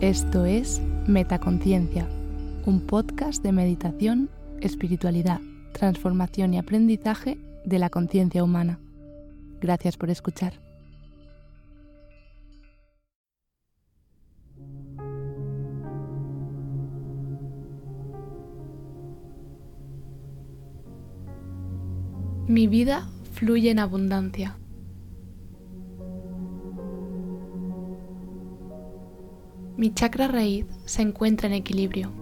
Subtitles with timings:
[0.00, 2.08] Esto es Metaconciencia,
[2.64, 4.30] un podcast de meditación,
[4.62, 5.42] espiritualidad,
[5.74, 7.36] transformación y aprendizaje
[7.66, 8.78] de la conciencia humana.
[9.60, 10.54] Gracias por escuchar.
[22.48, 24.59] Mi vida fluye en abundancia.
[29.80, 32.12] Mi chakra raíz se encuentra en equilibrio.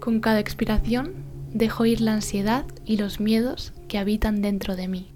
[0.00, 1.24] Con cada expiración
[1.54, 5.14] dejo ir la ansiedad y los miedos que habitan dentro de mí.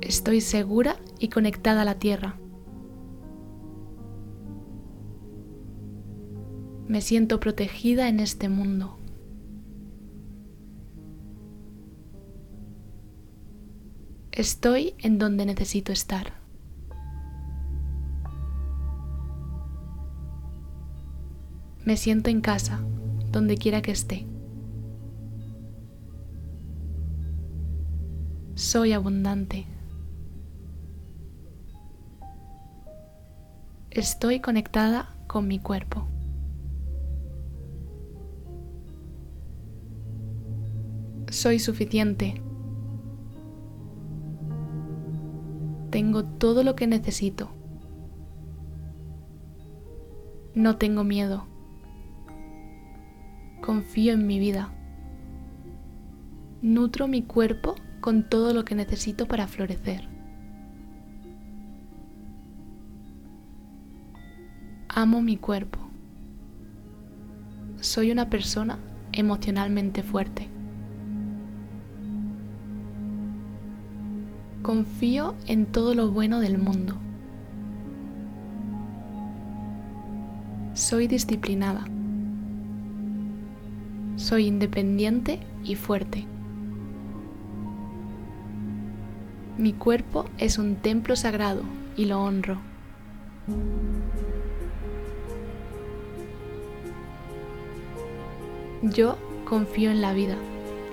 [0.00, 2.40] Estoy segura y conectada a la tierra.
[6.86, 8.98] Me siento protegida en este mundo.
[14.32, 16.34] Estoy en donde necesito estar.
[21.84, 22.80] Me siento en casa,
[23.30, 24.26] donde quiera que esté.
[28.54, 29.66] Soy abundante.
[33.90, 36.13] Estoy conectada con mi cuerpo.
[41.44, 42.40] Soy suficiente.
[45.90, 47.50] Tengo todo lo que necesito.
[50.54, 51.46] No tengo miedo.
[53.60, 54.72] Confío en mi vida.
[56.62, 60.08] Nutro mi cuerpo con todo lo que necesito para florecer.
[64.88, 65.78] Amo mi cuerpo.
[67.80, 68.78] Soy una persona
[69.12, 70.53] emocionalmente fuerte.
[74.64, 76.94] Confío en todo lo bueno del mundo.
[80.72, 81.84] Soy disciplinada.
[84.16, 86.24] Soy independiente y fuerte.
[89.58, 91.60] Mi cuerpo es un templo sagrado
[91.94, 92.56] y lo honro.
[98.80, 100.38] Yo confío en la vida.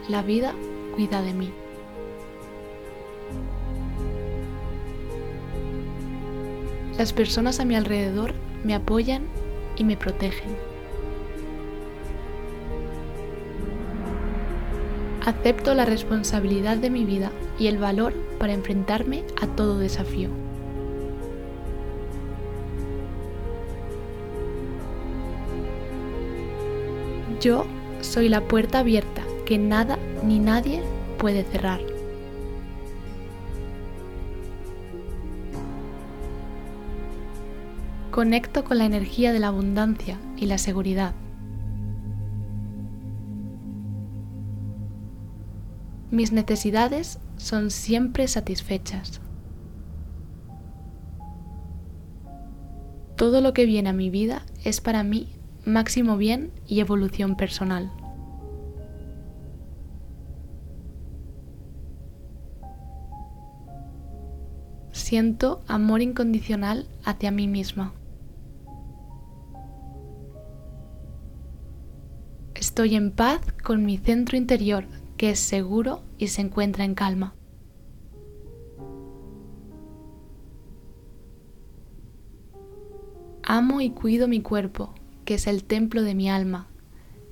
[0.10, 0.54] La vida
[0.94, 1.54] cuida de mí.
[7.02, 8.32] Las personas a mi alrededor
[8.64, 9.24] me apoyan
[9.76, 10.56] y me protegen.
[15.26, 20.30] Acepto la responsabilidad de mi vida y el valor para enfrentarme a todo desafío.
[27.42, 27.66] Yo
[28.02, 30.84] soy la puerta abierta que nada ni nadie
[31.18, 31.91] puede cerrar.
[38.12, 41.16] Conecto con la energía de la abundancia y la seguridad.
[46.12, 49.22] Mis necesidades son siempre satisfechas.
[53.16, 55.30] Todo lo que viene a mi vida es para mí
[55.64, 57.94] máximo bien y evolución personal.
[64.92, 67.94] Siento amor incondicional hacia mí misma.
[72.72, 74.86] Estoy en paz con mi centro interior
[75.18, 77.36] que es seguro y se encuentra en calma.
[83.44, 84.96] Amo y cuido mi cuerpo
[85.26, 86.70] que es el templo de mi alma.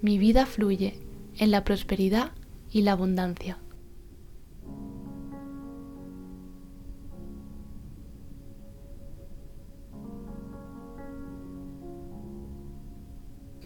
[0.02, 1.00] Mi vida fluye
[1.38, 2.34] en la prosperidad
[2.70, 3.60] y la abundancia.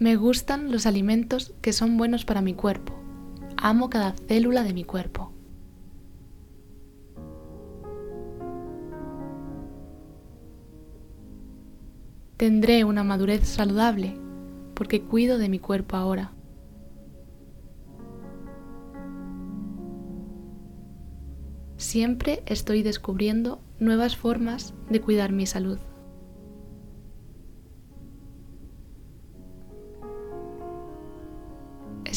[0.04, 2.92] Me gustan los alimentos que son buenos para mi cuerpo.
[3.56, 5.32] Amo cada célula de mi cuerpo.
[12.36, 14.18] Tendré una madurez saludable
[14.74, 16.34] porque cuido de mi cuerpo ahora.
[21.78, 25.80] Siempre estoy descubriendo nuevas formas de cuidar mi salud.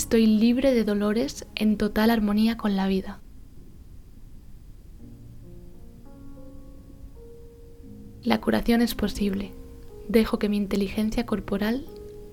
[0.06, 3.20] Estoy libre de dolores en total armonía con la vida.
[8.22, 9.52] La curación es posible.
[10.08, 11.86] Dejo que mi inteligencia corporal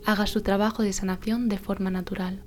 [0.05, 2.43] haga su trabajo de sanación de forma natural.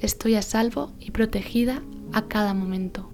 [0.00, 1.80] Estoy a salvo y protegida
[2.12, 3.13] a cada momento.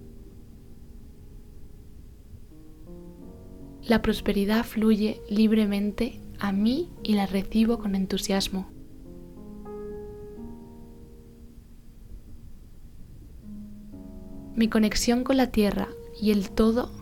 [3.90, 8.70] La prosperidad fluye libremente a mí y la recibo con entusiasmo.
[14.54, 15.88] Mi conexión con la tierra
[16.22, 16.92] y el todo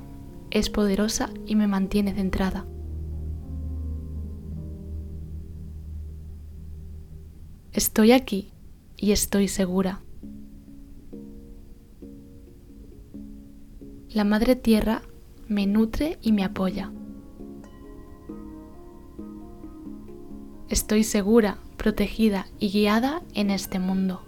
[0.51, 2.67] es poderosa y me mantiene centrada.
[7.73, 8.55] Estoy aquí
[8.97, 10.01] y estoy segura.
[14.09, 15.03] La Madre Tierra
[15.49, 16.93] me nutre y me apoya.
[20.69, 24.23] Estoy segura, protegida y guiada en este mundo.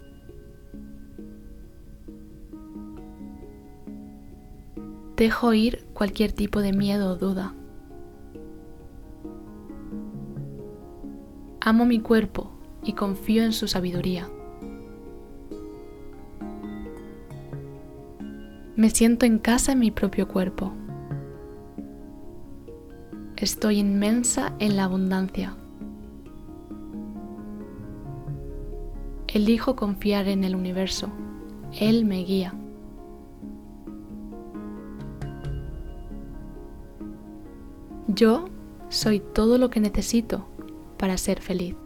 [5.15, 7.53] Dejo ir cualquier tipo de miedo o duda.
[11.59, 12.51] Amo mi cuerpo
[12.83, 14.27] y confío en su sabiduría.
[18.75, 20.73] Me siento en casa en mi propio cuerpo.
[23.41, 25.55] Estoy inmensa en la abundancia.
[29.27, 31.09] Elijo confiar en el universo.
[31.79, 32.53] Él me guía.
[38.05, 38.45] Yo
[38.89, 40.45] soy todo lo que necesito
[40.99, 41.80] para ser feliz.